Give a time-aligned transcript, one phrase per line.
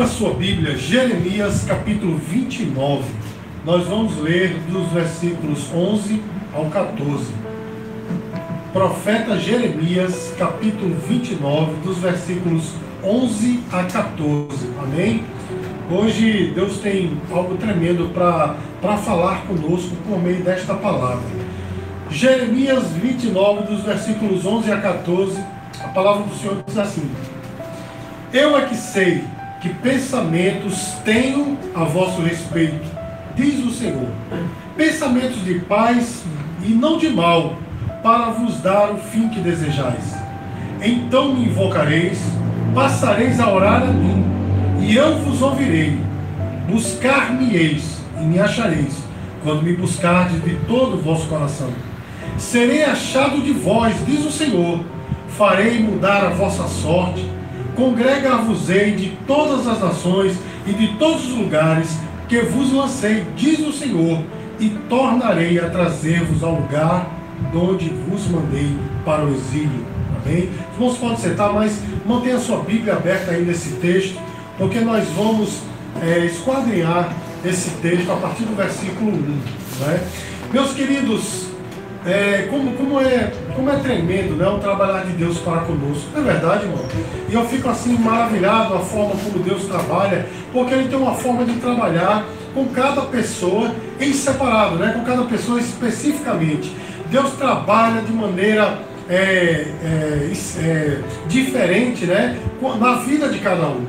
[0.00, 3.04] Abra sua Bíblia, Jeremias capítulo 29.
[3.66, 6.22] Nós vamos ler dos versículos 11
[6.54, 7.26] ao 14.
[8.72, 12.72] Profeta Jeremias capítulo 29, dos versículos
[13.04, 14.70] 11 a 14.
[14.82, 15.22] Amém?
[15.90, 21.28] Hoje Deus tem algo tremendo para falar conosco por meio desta palavra.
[22.08, 25.44] Jeremias 29, dos versículos 11 a 14,
[25.78, 27.10] a palavra do Senhor diz assim:
[28.32, 29.24] Eu é que sei
[29.60, 32.88] que pensamentos tenho a vosso respeito,
[33.36, 34.08] diz o Senhor.
[34.76, 36.24] Pensamentos de paz
[36.62, 37.58] e não de mal,
[38.02, 40.14] para vos dar o fim que desejais.
[40.80, 42.18] Então me invocareis,
[42.74, 44.24] passareis a orar a mim,
[44.80, 45.98] e eu vos ouvirei.
[46.66, 48.96] Buscar-me-eis e me achareis,
[49.42, 51.68] quando me buscardes de todo o vosso coração.
[52.38, 54.80] Serei achado de vós, diz o Senhor.
[55.36, 57.28] Farei mudar a vossa sorte
[57.74, 63.72] Congrega-vos-ei de todas as nações e de todos os lugares que vos lancei, diz o
[63.72, 64.22] Senhor,
[64.58, 67.10] e tornarei a trazer-vos ao lugar
[67.54, 69.84] onde vos mandei para o exílio.
[70.22, 70.50] Amém?
[70.70, 74.20] Os irmãos podem sentar, mas mantenha a sua Bíblia aberta aí nesse texto,
[74.58, 75.60] porque nós vamos
[76.02, 77.12] é, esquadrinhar
[77.44, 79.14] esse texto a partir do versículo 1.
[79.14, 80.00] Né?
[80.52, 81.49] Meus queridos,
[82.06, 86.08] é, como, como, é, como é tremendo né, o trabalhar de Deus para conosco.
[86.14, 86.84] Não é verdade, irmão?
[87.28, 91.44] E eu fico assim maravilhado a forma como Deus trabalha, porque Ele tem uma forma
[91.44, 96.74] de trabalhar com cada pessoa em separado, né, com cada pessoa especificamente.
[97.10, 98.78] Deus trabalha de maneira
[99.08, 102.38] é, é, é, diferente né,
[102.78, 103.84] na vida de cada um.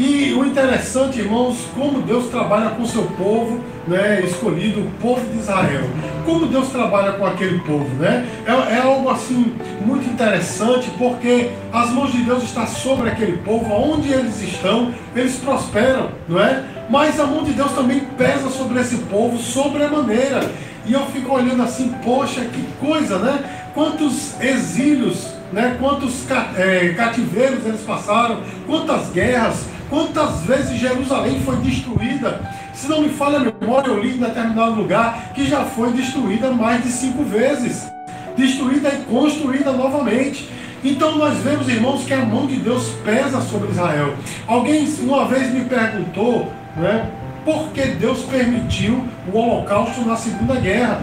[0.00, 5.20] E o interessante, irmãos, como Deus trabalha com o seu povo, né, escolhido, o povo
[5.30, 5.82] de Israel.
[6.24, 8.26] Como Deus trabalha com aquele povo, né?
[8.46, 9.52] É, é, algo assim
[9.84, 15.36] muito interessante, porque as mãos de Deus estão sobre aquele povo, onde eles estão, eles
[15.36, 16.64] prosperam, não é?
[16.88, 20.50] Mas a mão de Deus também pesa sobre esse povo sobremaneira.
[20.86, 23.68] E eu fico olhando assim, poxa, que coisa, né?
[23.74, 25.76] Quantos exílios, né?
[25.78, 26.24] Quantos
[26.56, 32.40] é, cativeiros eles passaram, quantas guerras, Quantas vezes Jerusalém foi destruída?
[32.72, 36.52] Se não me falha a memória, eu li em determinado lugar que já foi destruída
[36.52, 37.90] mais de cinco vezes.
[38.36, 40.48] Destruída e construída novamente.
[40.84, 44.14] Então nós vemos, irmãos, que a mão de Deus pesa sobre Israel.
[44.46, 47.10] Alguém uma vez me perguntou, né,
[47.44, 51.02] por que Deus permitiu o holocausto na Segunda Guerra?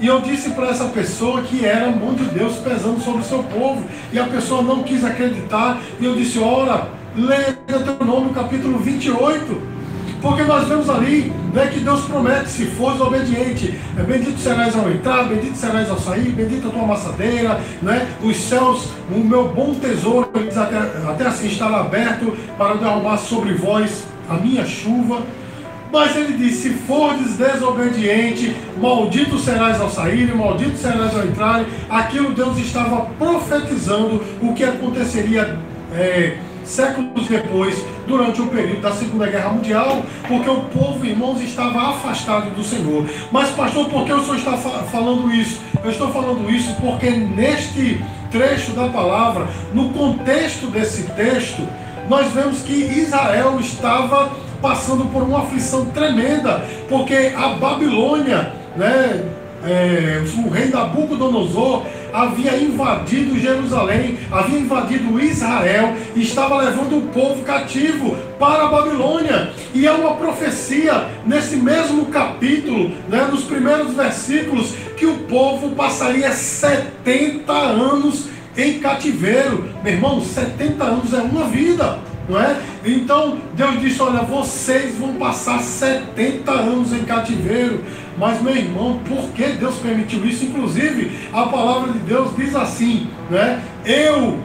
[0.00, 3.24] E eu disse para essa pessoa que era a mão de Deus pesando sobre o
[3.24, 3.84] seu povo.
[4.12, 5.78] E a pessoa não quis acreditar.
[6.00, 9.80] E eu disse: ora, Leia Deuteronômio capítulo 28.
[10.22, 14.90] Porque nós vemos ali né, que Deus promete, se fores obediente, é, bendito serás ao
[14.90, 19.74] entrar, bendito serás ao sair, bendita a tua amassadeira, né, os céus, o meu bom
[19.74, 25.22] tesouro, até, até assim estará aberto para derramar sobre vós a minha chuva.
[25.90, 31.64] Mas ele diz: se fordes desobediente, maldito serás ao sair, maldito serás ao entrar.
[31.88, 35.58] Aquilo Deus estava profetizando o que aconteceria.
[35.92, 36.36] É,
[36.70, 42.50] séculos depois, durante o período da Segunda Guerra Mundial, porque o povo, irmãos, estava afastado
[42.50, 43.06] do Senhor.
[43.30, 45.60] Mas, pastor, por que o senhor está falando isso?
[45.82, 51.66] Eu estou falando isso porque neste trecho da palavra, no contexto desse texto,
[52.08, 59.24] nós vemos que Israel estava passando por uma aflição tremenda, porque a Babilônia, né,
[59.64, 67.42] é, o rei Nabucodonosor havia invadido Jerusalém, havia invadido Israel e estava levando o povo
[67.42, 69.52] cativo para a Babilônia.
[69.74, 76.32] E é uma profecia nesse mesmo capítulo, né, nos primeiros versículos, que o povo passaria
[76.32, 79.68] 70 anos em cativeiro.
[79.82, 82.56] Meu irmão, 70 anos é uma vida não é?
[82.84, 87.84] Então Deus disse: Olha, vocês vão passar 70 anos em cativeiro.
[88.16, 90.44] Mas, meu irmão, por que Deus permitiu isso?
[90.44, 93.62] Inclusive, a palavra de Deus diz assim: né?
[93.84, 94.38] Eu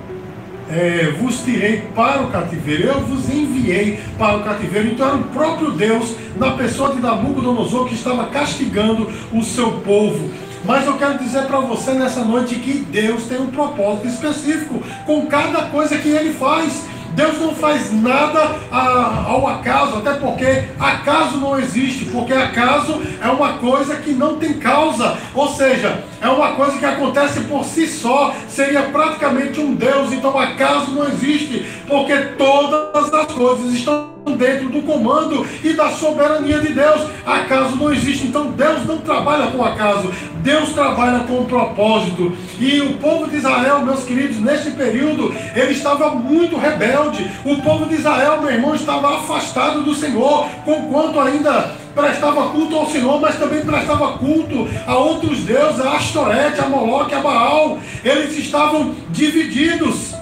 [0.69, 4.87] é, vos tirei para o cativeiro, eu vos enviei para o cativeiro.
[4.87, 10.31] Então era o próprio Deus, na pessoa de Nabucodonosor, que estava castigando o seu povo.
[10.63, 15.27] Mas eu quero dizer para você nessa noite que Deus tem um propósito específico com
[15.27, 16.83] cada coisa que ele faz.
[17.15, 23.53] Deus não faz nada ao acaso, até porque acaso não existe, porque acaso é uma
[23.53, 28.35] coisa que não tem causa, ou seja, é uma coisa que acontece por si só,
[28.49, 34.81] seria praticamente um Deus, então acaso não existe, porque todas as coisas estão dentro do
[34.81, 37.07] comando e da soberania de Deus.
[37.25, 42.35] Acaso não existe, então Deus não trabalha com acaso, Deus trabalha com propósito.
[42.59, 47.29] E o povo de Israel, meus queridos, nesse período, ele estava muito rebelde.
[47.43, 52.89] O povo de Israel, meu irmão, estava afastado do Senhor, conquanto ainda prestava culto ao
[52.89, 57.79] Senhor, mas também prestava culto a outros deuses, a Astorete, a Moloque, a Baal.
[58.03, 60.13] Eles estavam divididos.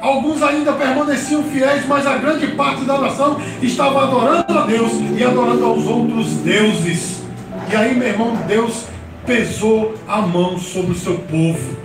[0.00, 5.24] Alguns ainda permaneciam fiéis, mas a grande parte da nação estava adorando a Deus e
[5.24, 7.22] adorando aos outros deuses.
[7.70, 8.84] E aí, meu irmão, Deus
[9.26, 11.76] pesou a mão sobre o seu povo.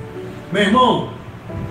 [0.52, 1.10] Meu irmão,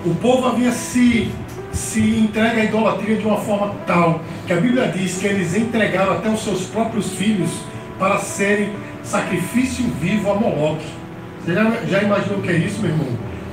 [0.05, 1.31] o povo havia se,
[1.71, 6.13] se entregue à idolatria de uma forma tal que a Bíblia diz que eles entregaram
[6.13, 7.49] até os seus próprios filhos
[7.97, 10.85] para serem sacrifício vivo a Moloque.
[11.43, 13.07] Você já, já imaginou o que é isso, meu irmão?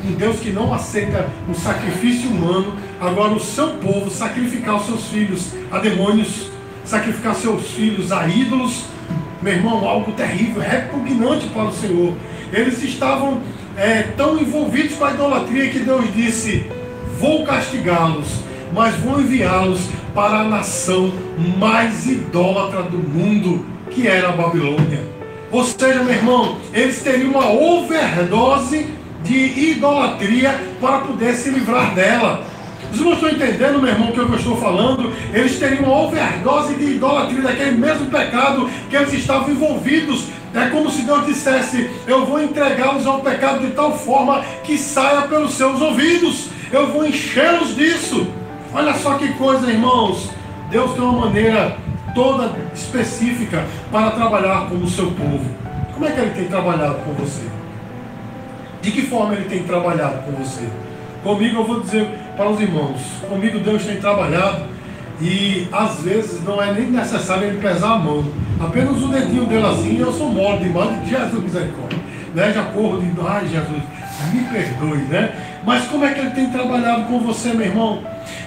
[0.05, 5.06] Um Deus que não aceita o sacrifício humano, agora o seu povo sacrificar os seus
[5.06, 6.50] filhos a demônios,
[6.85, 8.85] sacrificar seus filhos a ídolos,
[9.43, 12.14] meu irmão, algo terrível, repugnante para o Senhor.
[12.52, 13.41] Eles estavam
[13.76, 16.67] é, tão envolvidos com a idolatria que Deus disse:
[17.19, 18.43] Vou castigá-los,
[18.73, 19.81] mas vou enviá-los
[20.14, 21.12] para a nação
[21.58, 25.00] mais idólatra do mundo, que era a Babilônia.
[25.50, 32.44] Ou seja, meu irmão, eles teriam uma overdose de idolatria para poder se livrar dela.
[32.93, 35.12] Os irmãos estão entendendo, meu irmão, o que eu estou falando?
[35.32, 40.25] Eles teriam uma overdose de idolatria, daquele mesmo pecado que eles estavam envolvidos.
[40.52, 45.22] É como se Deus dissesse: Eu vou entregá-los ao pecado de tal forma que saia
[45.22, 46.49] pelos seus ouvidos.
[46.72, 48.26] Eu vou enchê-los disso.
[48.72, 50.31] Olha só que coisa, irmãos.
[50.70, 51.76] Deus tem uma maneira
[52.14, 55.44] toda específica para trabalhar com o seu povo.
[55.94, 57.60] Como é que ele tem trabalhado com você?
[58.82, 60.67] De que forma ele tem trabalhado com você?
[61.23, 64.65] Comigo eu vou dizer para os irmãos, comigo Deus tem trabalhado
[65.21, 68.25] e às vezes não é nem necessário ele pesar a mão.
[68.59, 71.99] Apenas o dedinho dele assim, eu sou mole demais de Jesus misericórdia.
[72.35, 72.53] Né?
[72.55, 73.82] Já corro de, ai Jesus,
[74.32, 75.32] me perdoe, né?
[75.65, 78.03] Mas como é que ele tem trabalhado com você, meu irmão?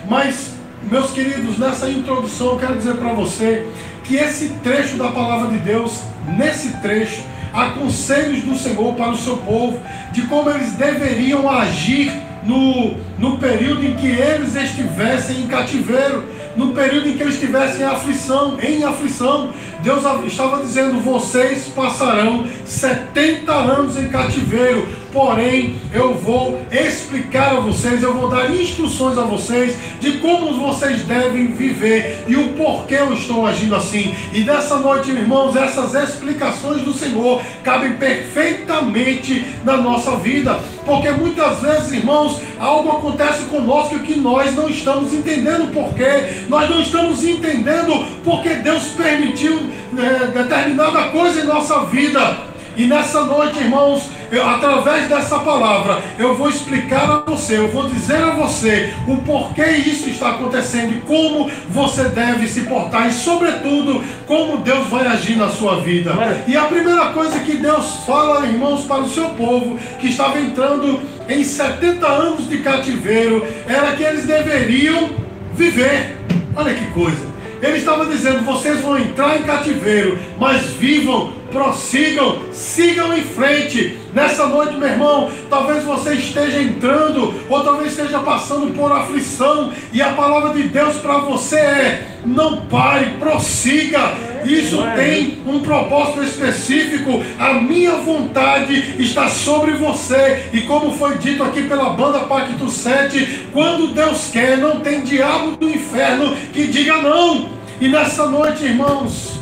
[0.09, 0.55] Mas,
[0.89, 3.67] meus queridos, nessa introdução eu quero dizer para você
[4.03, 7.21] que esse trecho da palavra de Deus, nesse trecho,
[7.53, 9.79] há conselhos do Senhor para o seu povo,
[10.11, 12.11] de como eles deveriam agir
[12.43, 17.81] no, no período em que eles estivessem em cativeiro, no período em que eles estivessem
[17.81, 19.51] em aflição, em aflição.
[19.81, 28.01] Deus estava dizendo: vocês passarão 70 anos em cativeiro, porém eu vou explicar a vocês,
[28.01, 33.13] eu vou dar instruções a vocês de como vocês devem viver e o porquê eu
[33.13, 34.13] estou agindo assim.
[34.33, 41.59] E nessa noite, irmãos, essas explicações do Senhor cabem perfeitamente na nossa vida, porque muitas
[41.59, 48.05] vezes, irmãos, algo acontece conosco que nós não estamos entendendo porquê, nós não estamos entendendo
[48.23, 49.61] porque Deus permitiu
[49.91, 52.37] né, determinada coisa em nossa vida.
[52.75, 57.87] E nessa noite, irmãos, eu, através dessa palavra, eu vou explicar a você, eu vou
[57.87, 63.13] dizer a você o porquê isso está acontecendo e como você deve se portar e,
[63.13, 66.13] sobretudo, como Deus vai agir na sua vida.
[66.47, 70.99] E a primeira coisa que Deus fala, irmãos, para o seu povo que estava entrando
[71.29, 75.11] em 70 anos de cativeiro, era que eles deveriam
[75.53, 76.17] viver.
[76.55, 77.33] Olha que coisa.
[77.61, 83.97] Ele estava dizendo: vocês vão entrar em cativeiro, mas vivam prossigam, sigam em frente.
[84.13, 90.01] Nessa noite, meu irmão, talvez você esteja entrando, ou talvez esteja passando por aflição, e
[90.01, 94.13] a palavra de Deus para você é: não pare, prossiga.
[94.45, 97.23] Isso tem um propósito específico.
[97.39, 100.49] A minha vontade está sobre você.
[100.51, 105.55] E como foi dito aqui pela banda Pacto 7, quando Deus quer, não tem diabo
[105.55, 107.49] do inferno que diga não.
[107.79, 109.39] E nessa noite, irmãos,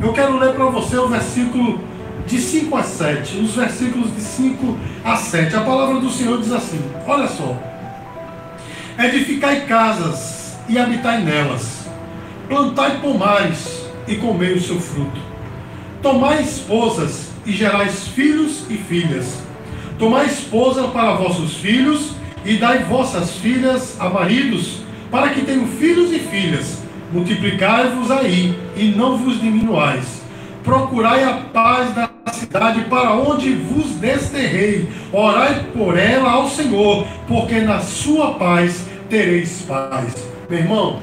[0.00, 1.80] eu quero ler para você o versículo
[2.26, 5.56] de 5 a 7, os versículos de 5 a 7.
[5.56, 7.56] A palavra do Senhor diz assim: Olha só.
[8.98, 11.88] Edificai casas e habitai nelas,
[12.48, 15.20] plantai pomares e comei o seu fruto.
[16.02, 19.40] Tomai esposas e gerais filhos e filhas.
[19.98, 22.12] Tomai esposa para vossos filhos
[22.44, 28.94] e dai vossas filhas a maridos, para que tenham filhos e filhas multiplicai-vos aí e
[28.96, 30.22] não vos diminuais.
[30.62, 34.88] Procurai a paz da cidade para onde vos desterrei.
[35.12, 40.28] Orai por ela ao Senhor, porque na sua paz tereis paz.
[40.48, 41.00] Meu irmão,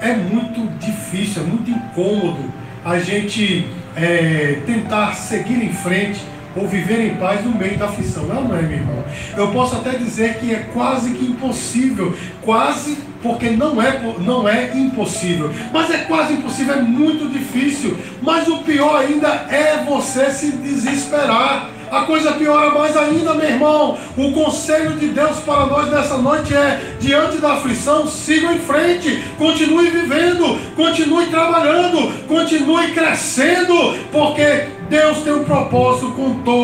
[0.00, 2.52] é muito difícil, é muito incômodo
[2.84, 3.66] a gente
[3.96, 6.20] é, tentar seguir em frente
[6.56, 8.24] ou viver em paz no meio da aflição.
[8.26, 9.04] Não, não é, meu irmão.
[9.36, 14.72] Eu posso até dizer que é quase que impossível, quase porque não é, não é
[14.74, 17.96] impossível, mas é quase impossível, é muito difícil.
[18.20, 21.70] Mas o pior ainda é você se desesperar.
[21.90, 23.98] A coisa piora mais ainda, meu irmão.
[24.16, 29.22] O conselho de Deus para nós nessa noite é: diante da aflição, siga em frente,
[29.36, 36.61] continue vivendo, continue trabalhando, continue crescendo, porque Deus tem um propósito com toda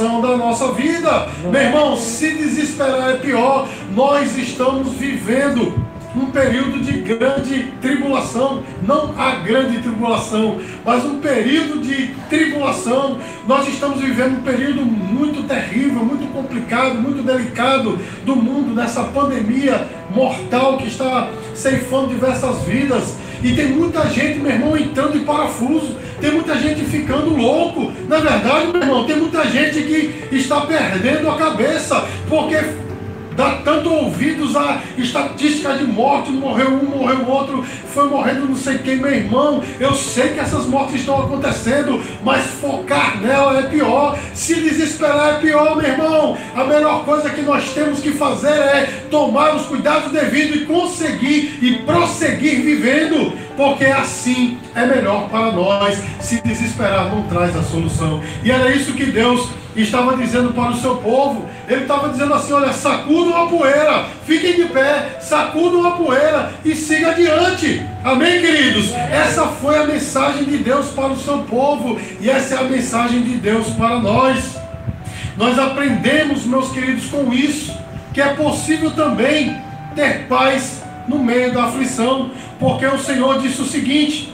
[0.00, 1.28] da nossa vida.
[1.42, 5.74] Meu irmão, se desesperar é pior, nós estamos vivendo
[6.16, 13.18] um período de grande tribulação, não a grande tribulação, mas um período de tribulação.
[13.46, 19.86] Nós estamos vivendo um período muito terrível, muito complicado, muito delicado do mundo, nessa pandemia
[20.14, 23.16] mortal que está ceifando diversas vidas.
[23.42, 25.96] E tem muita gente, meu irmão, entrando em parafuso.
[26.20, 27.92] Tem muita gente ficando louco.
[28.06, 32.06] Na verdade, meu irmão, tem muita gente que está perdendo a cabeça.
[32.28, 32.56] Porque
[33.40, 38.76] dá tanto ouvidos a estatísticas de morte, morreu um, morreu outro, foi morrendo não sei
[38.78, 39.62] quem, meu irmão.
[39.78, 44.18] Eu sei que essas mortes estão acontecendo, mas focar nela é pior.
[44.34, 46.36] Se desesperar é pior, meu irmão.
[46.54, 51.58] A melhor coisa que nós temos que fazer é tomar os cuidados devidos e conseguir
[51.62, 55.98] e prosseguir vivendo, porque assim é melhor para nós.
[56.20, 58.22] Se desesperar não traz a solução.
[58.44, 61.46] E era isso que Deus estava dizendo para o seu povo.
[61.68, 66.74] Ele estava dizendo assim: olha, sacudam a poeira, fiquem de pé, sacudam a poeira e
[66.74, 67.84] siga adiante.
[68.04, 68.92] Amém, queridos?
[68.92, 73.22] Essa foi a mensagem de Deus para o seu povo e essa é a mensagem
[73.22, 74.58] de Deus para nós.
[75.36, 77.74] Nós aprendemos, meus queridos, com isso,
[78.12, 79.56] que é possível também
[79.94, 84.32] ter paz no meio da aflição, porque o Senhor disse o seguinte,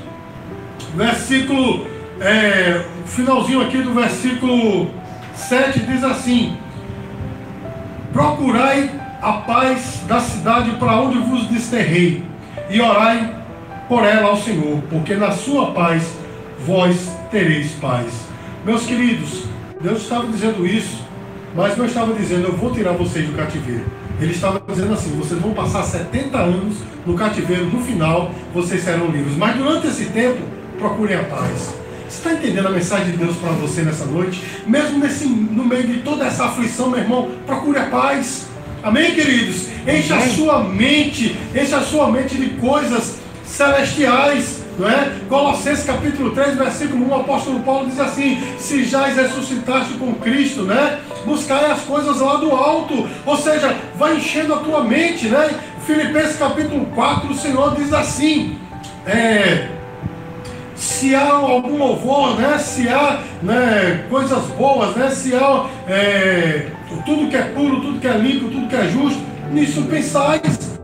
[0.95, 1.87] versículo,
[2.21, 4.90] é, finalzinho aqui do versículo
[5.37, 6.57] 7 diz assim:
[8.12, 8.90] Procurai
[9.23, 12.25] a paz da cidade para onde vos desterrei,
[12.71, 13.35] e orai
[13.88, 16.16] por ela ao Senhor, porque na sua paz
[16.66, 18.07] vós tereis paz.
[18.64, 19.45] Meus queridos,
[19.81, 21.05] Deus estava dizendo isso,
[21.55, 23.85] mas não estava dizendo, eu vou tirar vocês do cativeiro.
[24.21, 29.09] Ele estava dizendo assim: vocês vão passar 70 anos no cativeiro, no final vocês serão
[29.09, 29.37] livres.
[29.37, 30.40] Mas durante esse tempo,
[30.78, 31.75] procurem a paz.
[32.08, 34.40] Você está entendendo a mensagem de Deus para você nessa noite?
[34.66, 38.46] Mesmo nesse, no meio de toda essa aflição, meu irmão, procure a paz.
[38.82, 39.66] Amém, queridos?
[39.86, 44.64] Enche a sua mente, enche a sua mente de coisas celestiais.
[44.78, 45.10] Não é?
[45.28, 50.62] Colossenses capítulo 3, versículo 1, o apóstolo Paulo diz assim: Se já ressuscitaste com Cristo,
[50.62, 51.00] né?
[51.25, 55.48] Buscai as coisas lá do alto, ou seja, vai enchendo a tua mente, né?
[55.86, 58.58] Filipenses capítulo 4, o Senhor diz assim:
[59.06, 59.68] é,
[60.87, 62.59] se há algum louvor, né?
[62.59, 65.11] se há né, coisas boas, né?
[65.11, 66.66] se há é,
[67.05, 70.76] tudo que é puro, tudo que é limpo, tudo que é justo, nisso pensais.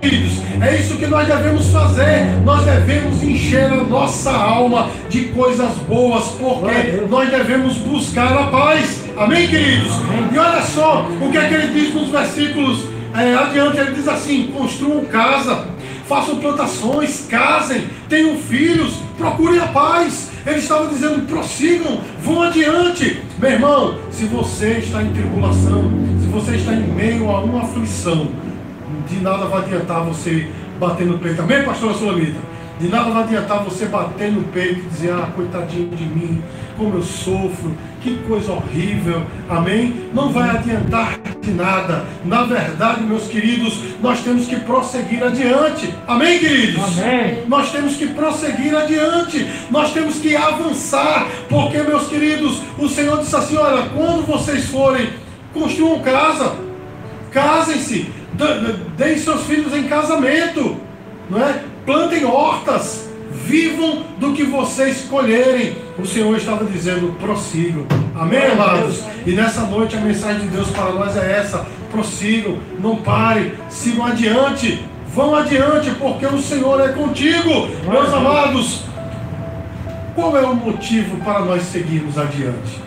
[0.00, 2.26] Queridos, é isso que nós devemos fazer.
[2.44, 9.02] Nós devemos encher a nossa alma de coisas boas, porque nós devemos buscar a paz.
[9.16, 9.92] Amém, queridos?
[10.32, 12.84] E olha só o que é que ele diz nos versículos
[13.14, 15.72] é, adiante: ele diz assim: construam casa
[16.12, 20.30] façam plantações, casem, tenham filhos, procurem a paz.
[20.44, 23.22] Ele estava dizendo: prossigam, vão adiante.
[23.38, 28.28] Meu irmão, se você está em tribulação, se você está em meio a uma aflição,
[29.08, 30.48] de nada vai adiantar você
[30.78, 31.40] bater no peito.
[31.40, 32.51] Amém, pastora Solamita?
[32.82, 36.42] De nada vai adiantar você bater no peito e dizer, ah, coitadinho de mim,
[36.76, 40.10] como eu sofro, que coisa horrível, amém?
[40.12, 42.04] Não vai adiantar de nada.
[42.24, 46.98] Na verdade, meus queridos, nós temos que prosseguir adiante, amém, queridos?
[46.98, 47.44] Amém.
[47.46, 53.36] Nós temos que prosseguir adiante, nós temos que avançar, porque, meus queridos, o Senhor disse
[53.36, 55.08] assim: olha, quando vocês forem,
[55.54, 56.56] construam casa,
[57.30, 58.10] casem-se,
[58.96, 60.76] deem seus filhos em casamento,
[61.30, 61.70] não é?
[61.84, 65.76] Plantem hortas, vivam do que vocês colherem.
[65.98, 67.86] O Senhor estava dizendo, prossigam.
[68.14, 69.02] Amém, amados?
[69.26, 74.06] E nessa noite a mensagem de Deus para nós é essa: prossigam, não parem, sigam
[74.06, 74.84] adiante,
[75.14, 77.68] vão adiante, porque o Senhor é contigo.
[77.88, 78.84] Meus amados,
[80.14, 82.80] qual é o motivo para nós seguirmos adiante?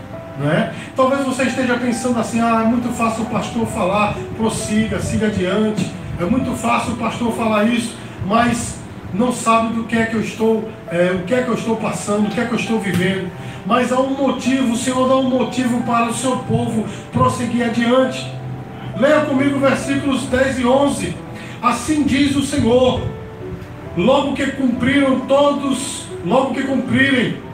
[0.44, 0.74] É?
[0.98, 5.90] Talvez você esteja pensando assim, ah, é muito fácil o pastor falar, prossiga, siga adiante.
[6.20, 8.75] É muito fácil o pastor falar isso, mas
[9.17, 11.77] não sabe do que é que eu estou, é, o que é que eu estou
[11.77, 13.29] passando, o que é que eu estou vivendo.
[13.65, 18.31] Mas há um motivo, o Senhor dá um motivo para o seu povo prosseguir adiante.
[18.98, 21.15] Leia comigo versículos 10 e 11.
[21.62, 23.01] Assim diz o Senhor:
[23.98, 27.45] logo que cumpriram todos, logo que cumprirem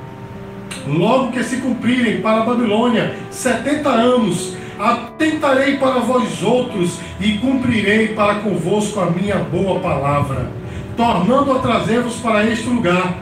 [0.87, 8.09] logo que se cumprirem para a Babilônia setenta anos, atentarei para vós outros e cumprirei
[8.09, 10.49] para convosco a minha boa palavra,
[10.95, 13.15] tornando a trazer-vos para este lugar.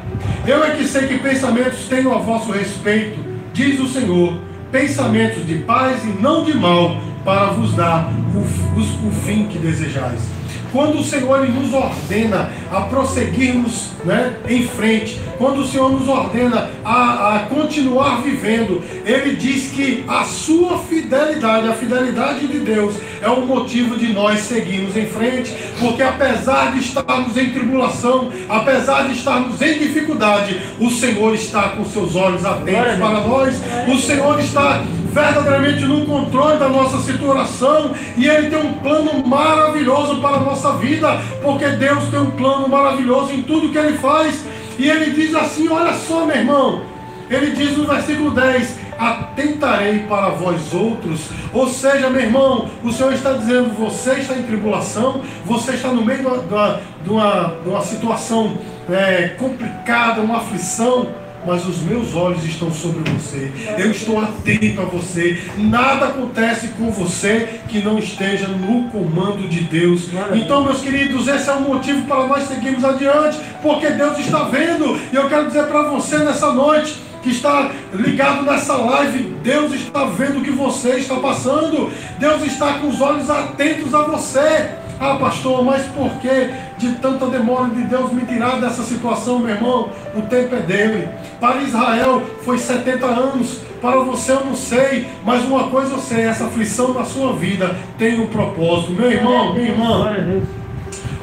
[0.46, 3.20] Eu é que sei que pensamentos tenho a vosso respeito,
[3.54, 4.38] diz o Senhor,
[4.72, 9.58] pensamentos de paz e não de mal, para vos dar o, o, o fim que
[9.58, 10.39] desejais.
[10.72, 16.08] Quando o Senhor ele nos ordena a prosseguirmos né, em frente, quando o Senhor nos
[16.08, 22.96] ordena a, a continuar vivendo, Ele diz que a sua fidelidade, a fidelidade de Deus,
[23.22, 29.08] é o motivo de nós seguirmos em frente, porque apesar de estarmos em tribulação, apesar
[29.08, 33.56] de estarmos em dificuldade, o Senhor está com seus olhos atentos para nós,
[33.88, 40.22] o Senhor está verdadeiramente no controle da nossa situação e Ele tem um plano maravilhoso
[40.22, 44.46] para a nossa vida, porque Deus tem um plano maravilhoso em tudo que Ele faz.
[44.78, 46.82] E Ele diz assim: olha só, meu irmão,
[47.30, 51.22] Ele diz no versículo 10: atentarei para vós outros.
[51.54, 56.04] Ou seja, meu irmão, o Senhor está dizendo: você está em tribulação, você está no
[56.04, 58.58] meio de uma, de uma, de uma situação
[58.90, 61.08] é, complicada, uma aflição
[61.50, 63.52] mas os meus olhos estão sobre você.
[63.76, 65.42] Eu estou atento a você.
[65.58, 70.10] Nada acontece com você que não esteja no comando de Deus.
[70.36, 75.02] Então, meus queridos, esse é o motivo para nós seguirmos adiante, porque Deus está vendo.
[75.12, 80.06] E eu quero dizer para você nessa noite que está ligado nessa live, Deus está
[80.06, 81.92] vendo o que você está passando.
[82.20, 84.70] Deus está com os olhos atentos a você.
[85.00, 89.50] Ah, pastor, mas por que de tanta demora de Deus me tirar dessa situação, meu
[89.50, 89.90] irmão?
[90.16, 91.10] O tempo é dele.
[91.40, 93.60] Para Israel foi 70 anos.
[93.82, 97.76] Para você eu não sei, mas uma coisa eu sei: essa aflição na sua vida
[97.98, 98.94] tem um propósito.
[98.94, 100.42] Meu irmão, minha irmã,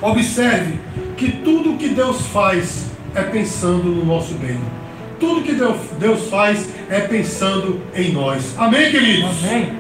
[0.02, 0.78] observe
[1.16, 4.60] que tudo que Deus faz é pensando no nosso bem.
[5.18, 8.54] Tudo que Deus, Deus faz é pensando em nós.
[8.58, 9.42] Amém, queridos?
[9.42, 9.72] Amém.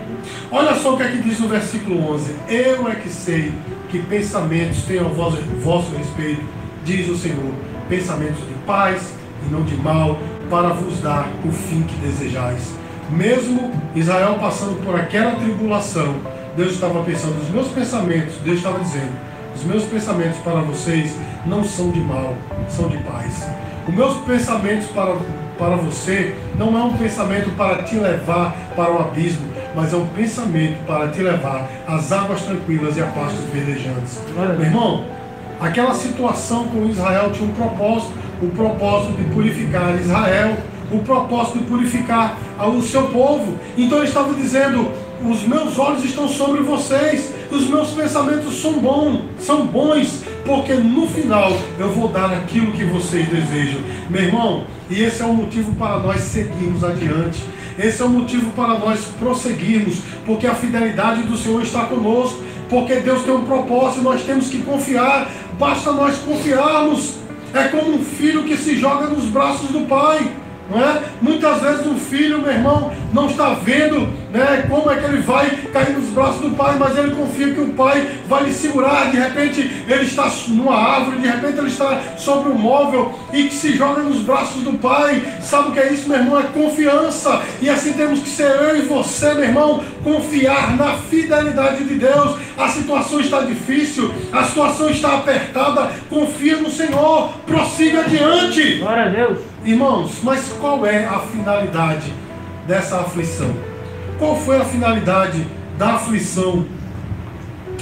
[0.50, 3.52] Olha só o que é diz no versículo 11: Eu é que sei
[3.96, 6.42] que pensamentos tenham vosso, vosso respeito,
[6.84, 7.52] diz o Senhor,
[7.88, 9.14] pensamentos de paz
[9.46, 10.18] e não de mal,
[10.50, 12.74] para vos dar o fim que desejais.
[13.10, 16.14] Mesmo Israel passando por aquela tribulação,
[16.56, 19.12] Deus estava pensando, os meus pensamentos, Deus estava dizendo,
[19.54, 22.36] os meus pensamentos para vocês não são de mal,
[22.68, 23.48] são de paz.
[23.88, 25.16] Os meus pensamentos para,
[25.58, 30.06] para você não é um pensamento para te levar para o abismo, mas é um
[30.06, 34.18] pensamento para te levar às águas tranquilas e a pastos verdejantes.
[34.34, 35.04] Meu irmão,
[35.60, 38.12] aquela situação com Israel tinha um propósito,
[38.42, 40.56] o propósito de purificar Israel,
[40.90, 43.58] o propósito de purificar o seu povo.
[43.76, 44.90] Então ele estava dizendo:
[45.22, 51.06] os meus olhos estão sobre vocês, os meus pensamentos são bons, são bons, porque no
[51.06, 53.80] final eu vou dar aquilo que vocês desejam.
[54.08, 57.44] Meu irmão, e esse é o motivo para nós seguirmos adiante.
[57.78, 62.96] Esse é o motivo para nós prosseguirmos, porque a fidelidade do Senhor está conosco, porque
[62.96, 67.14] Deus tem um propósito, nós temos que confiar, basta nós confiarmos.
[67.54, 70.30] É como um filho que se joga nos braços do pai.
[70.68, 71.02] Não é?
[71.20, 75.48] Muitas vezes um filho, meu irmão, não está vendo né, como é que ele vai
[75.72, 79.10] cair nos braços do pai, mas ele confia que o pai vai lhe segurar.
[79.10, 83.54] De repente ele está numa árvore, de repente ele está sobre um móvel e que
[83.54, 85.22] se joga nos braços do pai.
[85.40, 86.40] Sabe o que é isso, meu irmão?
[86.40, 87.42] É confiança.
[87.62, 92.38] E assim temos que ser eu e você, meu irmão, confiar na fidelidade de Deus.
[92.58, 95.90] A situação está difícil, a situação está apertada.
[96.10, 98.78] Confia no Senhor, prossiga adiante.
[98.78, 99.55] Glória a Deus.
[99.66, 102.12] Irmãos, mas qual é a finalidade
[102.68, 103.50] dessa aflição?
[104.16, 105.44] Qual foi a finalidade
[105.76, 106.64] da aflição?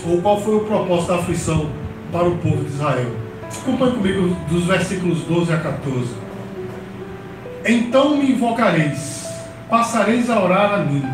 [0.07, 1.69] Ou qual foi o propósito da aflição
[2.11, 3.13] para o povo de Israel?
[3.61, 6.09] Acompanhe comigo dos versículos 12 a 14.
[7.67, 9.29] Então me invocareis,
[9.69, 11.05] passareis a orar a mim,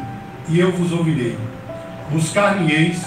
[0.48, 1.36] e eu vos ouvirei.
[2.12, 3.04] Buscar-me-eis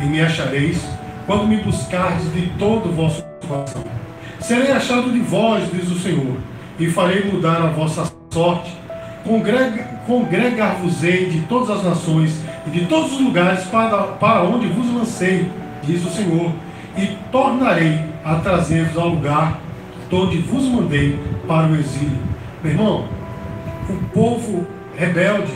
[0.00, 0.84] e me achareis,
[1.24, 3.84] quando me buscardes de todo o vosso coração.
[4.38, 6.36] Serei achado de vós, diz o Senhor
[6.78, 8.76] e farei mudar a vossa sorte.
[10.06, 15.50] Congregar-vos-ei de todas as nações e de todos os lugares para, para onde vos lancei,
[15.82, 16.52] diz o Senhor,
[16.96, 19.60] e tornarei a trazer-vos ao lugar
[20.12, 22.18] onde vos mandei para o exílio.
[22.62, 23.08] Meu irmão,
[23.88, 25.52] o povo rebelde,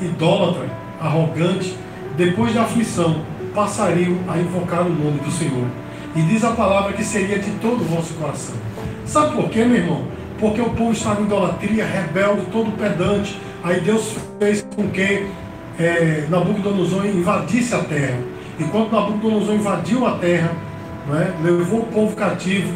[0.00, 0.66] idólatra,
[1.00, 1.76] arrogante,
[2.16, 3.22] depois da aflição,
[3.54, 5.66] passariam a invocar o nome do Senhor.
[6.14, 8.54] E diz a palavra que seria de todo o vosso coração.
[9.04, 10.02] Sabe por quê, meu irmão?
[10.38, 13.38] Porque o povo estava em idolatria, rebelde, todo pedante.
[13.62, 15.26] Aí Deus fez com que
[15.78, 18.18] é, Nabucodonosor invadisse a terra.
[18.58, 20.52] E quando Nabucodonosor invadiu a terra,
[21.10, 22.72] é, levou o povo cativo,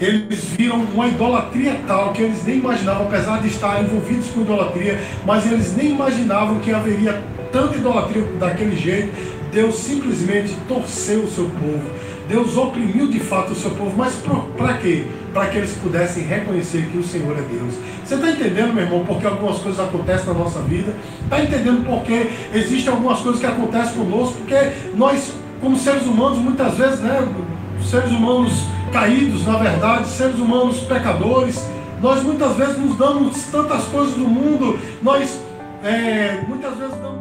[0.00, 5.00] eles viram uma idolatria tal que eles nem imaginavam, apesar de estarem envolvidos com idolatria,
[5.24, 9.12] mas eles nem imaginavam que haveria tanta idolatria daquele jeito.
[9.54, 11.82] Deus simplesmente torceu o seu povo.
[12.28, 14.14] Deus oprimiu de fato o seu povo, mas
[14.56, 15.04] para quê?
[15.32, 17.74] Para que eles pudessem reconhecer que o Senhor é Deus.
[18.04, 20.92] Você está entendendo, meu irmão, porque algumas coisas acontecem na nossa vida?
[21.22, 24.34] Está entendendo porque existem algumas coisas que acontecem conosco?
[24.38, 27.28] Porque nós, como seres humanos, muitas vezes, né,
[27.88, 28.52] seres humanos
[28.92, 31.64] caídos, na verdade, seres humanos pecadores,
[32.02, 35.38] nós muitas vezes nos damos tantas coisas do mundo, nós
[35.84, 37.13] é, muitas vezes damos